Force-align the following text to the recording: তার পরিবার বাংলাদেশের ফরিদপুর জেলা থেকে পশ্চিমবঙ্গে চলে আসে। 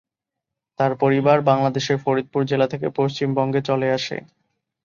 তার 0.79 0.91
পরিবার 0.95 1.37
বাংলাদেশের 1.41 1.97
ফরিদপুর 1.97 2.41
জেলা 2.45 2.67
থেকে 2.67 2.87
পশ্চিমবঙ্গে 2.97 3.61
চলে 3.61 3.87
আসে। 3.91 4.17